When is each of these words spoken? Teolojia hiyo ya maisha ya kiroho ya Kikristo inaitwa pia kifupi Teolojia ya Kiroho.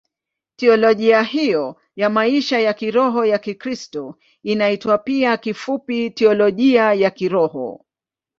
Teolojia 0.55 1.21
hiyo 1.23 1.75
ya 1.95 2.09
maisha 2.09 2.59
ya 2.59 2.73
kiroho 2.73 3.25
ya 3.25 3.37
Kikristo 3.39 4.15
inaitwa 4.43 4.97
pia 4.97 5.37
kifupi 5.37 6.09
Teolojia 6.09 6.93
ya 6.93 7.09
Kiroho. 7.11 7.85